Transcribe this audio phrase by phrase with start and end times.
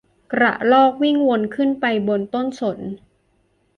[0.33, 2.79] กระรอกวิ่งวนขึ้นไปบนต้นสน